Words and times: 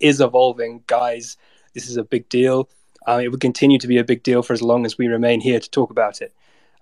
is 0.00 0.20
evolving, 0.20 0.82
guys. 0.86 1.36
This 1.74 1.88
is 1.88 1.96
a 1.96 2.04
big 2.04 2.28
deal. 2.28 2.68
Uh, 3.06 3.20
it 3.22 3.28
will 3.28 3.38
continue 3.38 3.78
to 3.78 3.86
be 3.86 3.98
a 3.98 4.04
big 4.04 4.22
deal 4.22 4.42
for 4.42 4.52
as 4.52 4.62
long 4.62 4.86
as 4.86 4.96
we 4.96 5.08
remain 5.08 5.40
here 5.40 5.60
to 5.60 5.70
talk 5.70 5.90
about 5.90 6.22
it. 6.22 6.32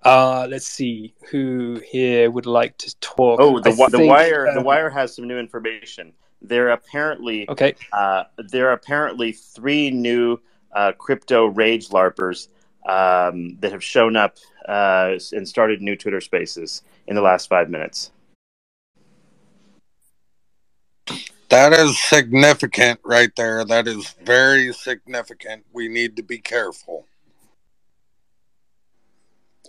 Uh, 0.04 0.46
let's 0.50 0.66
see 0.66 1.14
who 1.30 1.80
here 1.88 2.30
would 2.30 2.46
like 2.46 2.76
to 2.78 2.94
talk. 2.98 3.38
Oh, 3.40 3.60
the, 3.60 3.72
think, 3.72 3.90
the 3.92 4.06
wire. 4.06 4.48
Um, 4.48 4.54
the 4.56 4.62
wire 4.62 4.90
has 4.90 5.14
some 5.14 5.28
new 5.28 5.38
information. 5.38 6.12
There 6.40 6.68
are 6.68 6.72
apparently 6.72 7.48
okay. 7.48 7.74
Uh, 7.92 8.24
there 8.36 8.68
are 8.68 8.72
apparently 8.72 9.32
three 9.32 9.90
new 9.90 10.38
uh, 10.72 10.92
crypto 10.92 11.46
rage 11.46 11.88
larpers 11.90 12.48
um, 12.88 13.56
that 13.60 13.70
have 13.70 13.84
shown 13.84 14.16
up 14.16 14.38
uh, 14.68 15.18
and 15.32 15.46
started 15.46 15.80
new 15.80 15.94
Twitter 15.94 16.20
Spaces 16.20 16.82
in 17.06 17.14
the 17.14 17.22
last 17.22 17.48
five 17.48 17.70
minutes. 17.70 18.10
That 21.52 21.74
is 21.74 22.00
significant 22.00 22.98
right 23.04 23.30
there. 23.36 23.62
That 23.62 23.86
is 23.86 24.14
very 24.24 24.72
significant. 24.72 25.66
We 25.70 25.86
need 25.86 26.16
to 26.16 26.22
be 26.22 26.38
careful. 26.38 27.04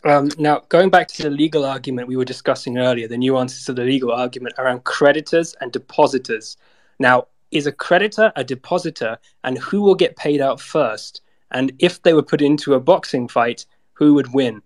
Um, 0.05 0.29
now, 0.38 0.61
going 0.69 0.89
back 0.89 1.09
to 1.09 1.23
the 1.23 1.29
legal 1.29 1.65
argument 1.65 2.07
we 2.07 2.15
were 2.15 2.23
discussing 2.23 2.77
earlier, 2.77 3.09
the 3.09 3.17
nuances 3.17 3.67
of 3.67 3.75
the 3.75 3.83
legal 3.83 4.13
argument 4.13 4.55
around 4.57 4.85
creditors 4.85 5.57
and 5.59 5.73
depositors. 5.73 6.55
Now, 6.99 7.27
is 7.51 7.67
a 7.67 7.71
creditor 7.73 8.31
a 8.38 8.45
depositor, 8.45 9.17
and 9.43 9.57
who 9.57 9.81
will 9.81 9.95
get 9.95 10.15
paid 10.15 10.39
out 10.39 10.61
first? 10.61 11.19
And 11.52 11.73
if 11.79 12.02
they 12.02 12.13
were 12.13 12.23
put 12.23 12.41
into 12.41 12.75
a 12.75 12.79
boxing 12.79 13.27
fight, 13.27 13.65
who 13.91 14.13
would 14.13 14.33
win? 14.33 14.61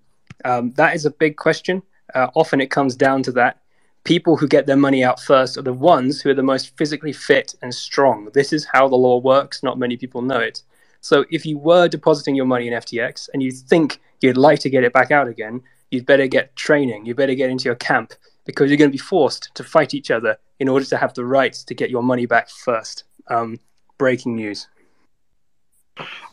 Um, 0.45 0.71
that 0.73 0.93
is 0.93 1.07
a 1.07 1.09
big 1.09 1.35
question. 1.35 1.81
Uh, 2.13 2.27
often 2.35 2.61
it 2.61 2.69
comes 2.69 2.95
down 2.95 3.23
to 3.23 3.31
that 3.31 3.59
people 4.07 4.37
who 4.37 4.47
get 4.47 4.65
their 4.65 4.77
money 4.77 5.03
out 5.03 5.19
first 5.19 5.57
are 5.57 5.61
the 5.61 5.73
ones 5.73 6.21
who 6.21 6.29
are 6.29 6.33
the 6.33 6.41
most 6.41 6.75
physically 6.77 7.11
fit 7.11 7.53
and 7.61 7.75
strong. 7.75 8.29
This 8.33 8.53
is 8.53 8.63
how 8.63 8.87
the 8.87 8.95
law 8.95 9.17
works. 9.19 9.61
Not 9.63 9.77
many 9.77 9.97
people 9.97 10.21
know 10.21 10.39
it. 10.39 10.63
So 11.01 11.25
if 11.29 11.45
you 11.45 11.57
were 11.57 11.89
depositing 11.89 12.33
your 12.33 12.45
money 12.45 12.69
in 12.69 12.73
FTX 12.73 13.27
and 13.33 13.43
you 13.43 13.51
think 13.51 13.99
you'd 14.21 14.37
like 14.37 14.59
to 14.59 14.69
get 14.69 14.85
it 14.85 14.93
back 14.93 15.11
out 15.11 15.27
again, 15.27 15.61
you'd 15.91 16.05
better 16.05 16.25
get 16.25 16.55
training. 16.55 17.05
You 17.05 17.15
better 17.15 17.35
get 17.35 17.49
into 17.49 17.65
your 17.65 17.75
camp 17.75 18.13
because 18.45 18.69
you're 18.69 18.77
going 18.77 18.89
to 18.89 18.97
be 18.97 19.09
forced 19.15 19.53
to 19.55 19.63
fight 19.65 19.93
each 19.93 20.09
other 20.09 20.37
in 20.57 20.69
order 20.69 20.85
to 20.85 20.95
have 20.95 21.13
the 21.13 21.25
rights 21.25 21.65
to 21.65 21.75
get 21.75 21.89
your 21.89 22.01
money 22.01 22.25
back 22.25 22.49
first. 22.49 23.03
Um, 23.27 23.59
breaking 23.97 24.37
news. 24.37 24.69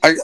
I, 0.04 0.14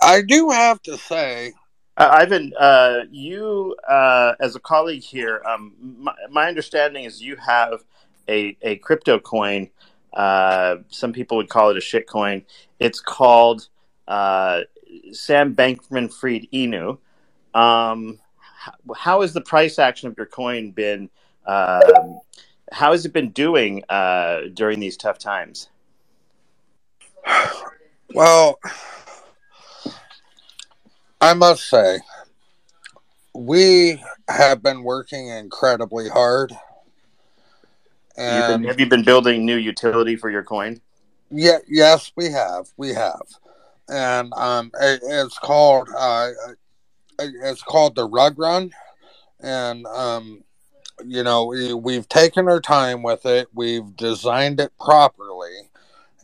I 0.00 0.22
do 0.22 0.50
have 0.50 0.80
to 0.82 0.96
say 0.96 1.54
uh, 1.96 2.08
Ivan, 2.12 2.52
uh, 2.58 3.00
you 3.10 3.74
uh, 3.88 4.34
as 4.40 4.54
a 4.54 4.60
colleague 4.60 5.02
here, 5.02 5.42
um, 5.46 5.74
my, 5.98 6.14
my, 6.30 6.48
understanding 6.48 7.04
is 7.04 7.22
you 7.22 7.36
have 7.36 7.84
a, 8.28 8.56
a 8.62 8.76
crypto 8.76 9.18
coin. 9.18 9.70
Uh, 10.12 10.76
some 10.88 11.12
people 11.12 11.36
would 11.38 11.48
call 11.48 11.70
it 11.70 11.76
a 11.76 11.80
shit 11.80 12.06
coin. 12.06 12.42
It's 12.80 13.00
called 13.00 13.68
uh, 14.08 14.62
Sam 15.12 15.54
Bankman 15.54 16.12
Fried 16.12 16.48
Inu. 16.52 16.98
Um, 17.54 18.18
how, 18.38 18.74
how 18.94 19.20
has 19.22 19.32
the 19.32 19.40
price 19.40 19.78
action 19.78 20.08
of 20.08 20.16
your 20.16 20.26
coin 20.26 20.72
been? 20.72 21.08
Um, 21.46 22.20
how 22.72 22.92
has 22.92 23.06
it 23.06 23.12
been 23.12 23.30
doing 23.30 23.82
uh, 23.88 24.42
during 24.52 24.80
these 24.80 24.96
tough 24.96 25.18
times? 25.18 25.68
Well, 28.14 28.60
I 31.20 31.34
must 31.34 31.68
say, 31.68 31.98
we 33.34 34.02
have 34.28 34.62
been 34.62 34.82
working 34.82 35.28
incredibly 35.28 36.08
hard. 36.08 36.52
And 38.16 38.62
been, 38.62 38.68
have 38.68 38.80
you 38.80 38.86
been 38.86 39.04
building 39.04 39.44
new 39.44 39.56
utility 39.56 40.16
for 40.16 40.30
your 40.30 40.42
coin? 40.42 40.80
Yeah, 41.30 41.58
yes, 41.68 42.12
we 42.16 42.30
have. 42.30 42.68
We 42.76 42.94
have, 42.94 43.26
and 43.88 44.32
um, 44.34 44.70
it, 44.80 45.00
it's 45.02 45.38
called 45.38 45.88
uh, 45.96 46.30
it's 47.18 47.62
called 47.62 47.94
the 47.94 48.08
Rug 48.08 48.38
Run, 48.38 48.70
and 49.40 49.84
um, 49.86 50.44
you 51.04 51.22
know 51.24 51.46
we, 51.46 51.74
we've 51.74 52.08
taken 52.08 52.48
our 52.48 52.60
time 52.60 53.02
with 53.02 53.26
it. 53.26 53.48
We've 53.52 53.96
designed 53.96 54.60
it 54.60 54.72
properly, 54.78 55.68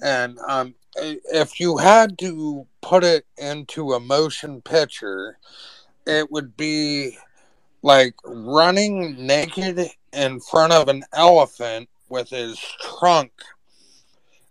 and 0.00 0.38
um, 0.48 0.74
if 0.96 1.58
you 1.60 1.78
had 1.78 2.18
to 2.18 2.66
put 2.80 3.04
it 3.04 3.26
into 3.38 3.92
a 3.92 4.00
motion 4.00 4.60
picture, 4.60 5.38
it 6.06 6.30
would 6.30 6.56
be 6.56 7.16
like 7.82 8.14
running 8.24 9.26
naked 9.26 9.90
in 10.12 10.40
front 10.40 10.72
of 10.72 10.88
an 10.88 11.04
elephant 11.12 11.88
with 12.08 12.30
his 12.30 12.60
trunk. 12.80 13.32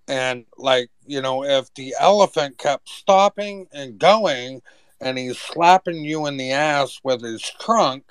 And, 0.08 0.46
like, 0.58 0.90
you 1.06 1.22
know, 1.22 1.44
if 1.44 1.74
the 1.76 1.96
elephant 2.00 2.58
kept 2.58 2.90
stopping 2.90 3.68
and 3.72 3.98
going 3.98 4.62
and 5.00 5.18
he's 5.18 5.40
slapping 5.40 6.04
you 6.04 6.26
in 6.26 6.38
the 6.38 6.52
ass 6.52 7.00
with 7.04 7.22
his 7.22 7.42
trunk, 7.60 8.04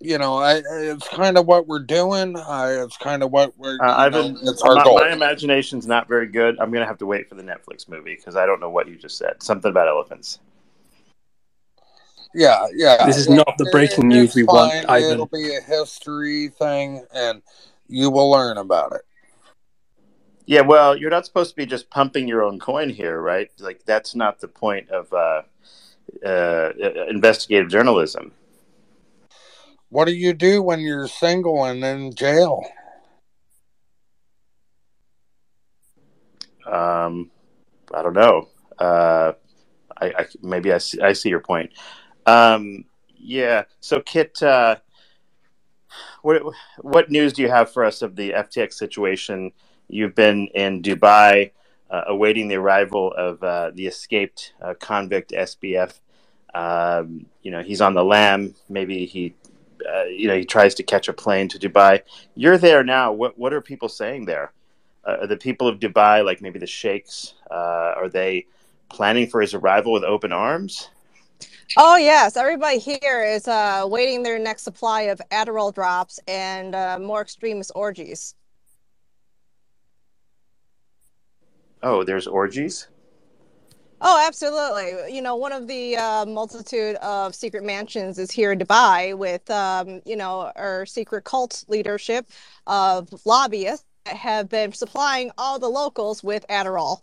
you 0.00 0.18
know, 0.18 0.36
I, 0.36 0.62
it's 0.70 1.08
kind 1.08 1.38
of 1.38 1.46
what 1.46 1.66
we're 1.66 1.78
doing. 1.78 2.36
I, 2.36 2.82
it's 2.82 2.96
kind 2.96 3.22
of 3.22 3.30
what 3.30 3.56
we're. 3.56 3.78
Uh, 3.80 3.96
I've 3.96 4.12
been. 4.12 4.36
It's 4.42 4.62
our 4.62 4.74
my, 4.74 4.84
goal. 4.84 4.98
My 4.98 5.12
imagination's 5.12 5.86
not 5.86 6.08
very 6.08 6.26
good. 6.26 6.58
I'm 6.60 6.70
gonna 6.70 6.86
have 6.86 6.98
to 6.98 7.06
wait 7.06 7.28
for 7.28 7.34
the 7.34 7.42
Netflix 7.42 7.88
movie 7.88 8.14
because 8.14 8.36
I 8.36 8.46
don't 8.46 8.60
know 8.60 8.70
what 8.70 8.88
you 8.88 8.96
just 8.96 9.16
said. 9.16 9.42
Something 9.42 9.70
about 9.70 9.88
elephants. 9.88 10.40
Yeah, 12.34 12.66
yeah. 12.74 13.06
This 13.06 13.16
is 13.16 13.30
not 13.30 13.54
the 13.56 13.68
breaking 13.72 14.12
it, 14.12 14.14
news 14.14 14.34
we 14.34 14.44
fine. 14.44 14.54
want. 14.54 14.90
Ivan. 14.90 15.12
It'll 15.12 15.26
be 15.26 15.54
a 15.54 15.60
history 15.60 16.48
thing, 16.48 17.04
and 17.14 17.40
you 17.88 18.10
will 18.10 18.30
learn 18.30 18.58
about 18.58 18.92
it. 18.92 19.02
Yeah, 20.44 20.60
well, 20.60 20.96
you're 20.96 21.10
not 21.10 21.26
supposed 21.26 21.50
to 21.50 21.56
be 21.56 21.66
just 21.66 21.90
pumping 21.90 22.28
your 22.28 22.42
own 22.42 22.60
coin 22.60 22.90
here, 22.90 23.20
right? 23.20 23.50
Like 23.58 23.84
that's 23.84 24.14
not 24.14 24.40
the 24.40 24.48
point 24.48 24.90
of 24.90 25.12
uh, 25.12 25.42
uh, 26.24 26.72
investigative 27.08 27.70
journalism. 27.70 28.32
What 29.88 30.06
do 30.06 30.12
you 30.12 30.32
do 30.32 30.62
when 30.62 30.80
you're 30.80 31.06
single 31.06 31.64
and 31.64 31.84
in 31.84 32.14
jail? 32.14 32.64
Um, 36.66 37.30
I 37.94 38.02
don't 38.02 38.14
know. 38.14 38.48
Uh, 38.78 39.32
I, 39.96 40.06
I 40.06 40.26
maybe 40.42 40.72
I 40.72 40.78
see, 40.78 41.00
I 41.00 41.12
see 41.12 41.28
your 41.28 41.40
point. 41.40 41.70
Um, 42.26 42.84
yeah. 43.16 43.64
So, 43.80 44.00
Kit, 44.00 44.42
uh, 44.42 44.76
what 46.22 46.42
what 46.80 47.10
news 47.10 47.32
do 47.32 47.42
you 47.42 47.50
have 47.50 47.72
for 47.72 47.84
us 47.84 48.02
of 48.02 48.16
the 48.16 48.32
FTX 48.32 48.74
situation? 48.74 49.52
You've 49.88 50.16
been 50.16 50.48
in 50.48 50.82
Dubai, 50.82 51.52
uh, 51.90 52.02
awaiting 52.08 52.48
the 52.48 52.56
arrival 52.56 53.12
of 53.16 53.42
uh, 53.42 53.70
the 53.72 53.86
escaped 53.86 54.52
uh, 54.60 54.74
convict 54.80 55.30
SBF. 55.30 56.00
Um, 56.52 57.26
you 57.42 57.52
know, 57.52 57.62
he's 57.62 57.80
on 57.80 57.94
the 57.94 58.04
lam. 58.04 58.54
Maybe 58.68 59.06
he 59.06 59.34
uh, 59.96 60.04
you 60.04 60.28
know, 60.28 60.36
he 60.36 60.44
tries 60.44 60.74
to 60.74 60.82
catch 60.82 61.08
a 61.08 61.12
plane 61.12 61.48
to 61.48 61.58
Dubai. 61.58 62.02
You're 62.34 62.58
there 62.58 62.84
now. 62.84 63.12
What 63.12 63.38
what 63.38 63.52
are 63.52 63.60
people 63.60 63.88
saying 63.88 64.26
there? 64.26 64.52
Uh, 65.04 65.18
are 65.22 65.26
the 65.26 65.36
people 65.36 65.68
of 65.68 65.78
Dubai, 65.78 66.24
like 66.24 66.42
maybe 66.42 66.58
the 66.58 66.66
sheikhs, 66.66 67.34
uh, 67.50 67.94
are 67.96 68.08
they 68.08 68.46
planning 68.88 69.28
for 69.28 69.40
his 69.40 69.54
arrival 69.54 69.92
with 69.92 70.04
open 70.04 70.32
arms? 70.32 70.90
Oh 71.76 71.96
yes, 71.96 72.36
everybody 72.36 72.78
here 72.78 73.22
is 73.22 73.46
uh, 73.46 73.86
waiting 73.88 74.22
their 74.22 74.38
next 74.38 74.62
supply 74.62 75.02
of 75.02 75.20
Adderall 75.30 75.74
drops 75.74 76.18
and 76.26 76.74
uh, 76.74 76.98
more 76.98 77.20
extremist 77.20 77.72
orgies. 77.74 78.34
Oh, 81.82 82.02
there's 82.02 82.26
orgies. 82.26 82.88
Oh, 84.00 84.22
absolutely. 84.26 85.14
You 85.14 85.22
know, 85.22 85.36
one 85.36 85.52
of 85.52 85.66
the 85.66 85.96
uh, 85.96 86.26
multitude 86.26 86.96
of 86.96 87.34
secret 87.34 87.64
mansions 87.64 88.18
is 88.18 88.30
here 88.30 88.52
in 88.52 88.58
Dubai 88.58 89.16
with, 89.16 89.50
um, 89.50 90.02
you 90.04 90.16
know, 90.16 90.52
our 90.54 90.84
secret 90.84 91.24
cult 91.24 91.64
leadership 91.68 92.28
of 92.66 93.08
lobbyists 93.24 93.86
that 94.04 94.16
have 94.16 94.48
been 94.48 94.72
supplying 94.72 95.30
all 95.38 95.58
the 95.58 95.68
locals 95.68 96.22
with 96.22 96.44
Adderall. 96.48 97.00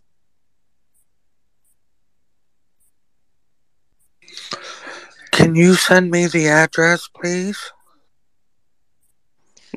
Can 5.31 5.55
you 5.55 5.73
send 5.73 6.11
me 6.11 6.27
the 6.27 6.47
address, 6.47 7.07
please? 7.07 7.59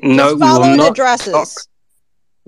No, 0.03 0.29
Just 0.29 0.39
follow 0.39 0.77
the 0.77 0.87
addresses. 0.87 1.67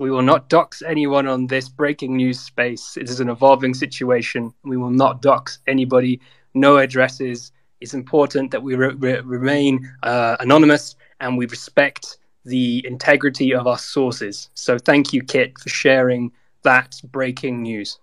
We 0.00 0.10
will 0.10 0.22
not 0.22 0.48
dox 0.48 0.80
anyone 0.80 1.28
on 1.28 1.46
this 1.46 1.68
breaking 1.68 2.16
news 2.16 2.40
space. 2.40 2.96
It 2.96 3.10
is 3.10 3.20
an 3.20 3.28
evolving 3.28 3.74
situation. 3.74 4.54
We 4.64 4.78
will 4.78 4.88
not 4.88 5.20
dox 5.20 5.58
anybody. 5.66 6.22
No 6.54 6.78
addresses. 6.78 7.52
It's 7.82 7.92
important 7.92 8.50
that 8.50 8.62
we 8.62 8.76
re- 8.76 8.94
re- 8.94 9.20
remain 9.20 9.92
uh, 10.02 10.38
anonymous 10.40 10.96
and 11.20 11.36
we 11.36 11.44
respect 11.44 12.16
the 12.46 12.82
integrity 12.86 13.52
of 13.52 13.66
our 13.66 13.76
sources. 13.76 14.48
So 14.54 14.78
thank 14.78 15.12
you, 15.12 15.22
Kit, 15.22 15.58
for 15.58 15.68
sharing 15.68 16.32
that 16.62 16.98
breaking 17.12 17.60
news. 17.60 17.98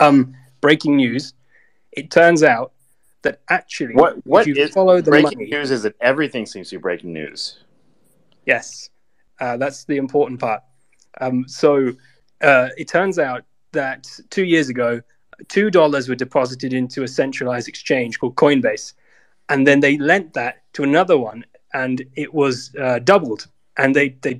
Um, 0.00 0.34
breaking 0.62 0.96
news. 0.96 1.34
It 1.92 2.10
turns 2.10 2.42
out 2.42 2.72
that 3.20 3.40
actually, 3.50 3.96
what 3.96 4.26
what 4.26 4.48
is 4.48 4.72
follow 4.72 5.02
the 5.02 5.10
breaking 5.10 5.38
money, 5.40 5.50
news 5.50 5.70
is 5.70 5.82
that 5.82 5.94
everything 6.00 6.46
seems 6.46 6.70
to 6.70 6.76
be 6.76 6.80
breaking 6.80 7.12
news. 7.12 7.58
Yes. 8.46 8.90
Uh, 9.40 9.56
that's 9.56 9.84
the 9.84 9.96
important 9.96 10.40
part. 10.40 10.62
Um, 11.20 11.44
so 11.46 11.92
uh, 12.40 12.68
it 12.78 12.88
turns 12.88 13.18
out 13.18 13.44
that 13.72 14.06
two 14.30 14.44
years 14.44 14.68
ago, 14.68 15.02
two 15.48 15.70
dollars 15.70 16.08
were 16.08 16.14
deposited 16.14 16.72
into 16.72 17.02
a 17.02 17.08
centralized 17.08 17.68
exchange 17.68 18.18
called 18.18 18.36
Coinbase, 18.36 18.94
and 19.48 19.66
then 19.66 19.80
they 19.80 19.98
lent 19.98 20.32
that 20.34 20.62
to 20.72 20.82
another 20.82 21.18
one, 21.18 21.44
and 21.74 22.02
it 22.14 22.32
was 22.32 22.74
uh, 22.80 22.98
doubled. 23.00 23.46
And 23.76 23.94
they 23.94 24.10
they 24.22 24.34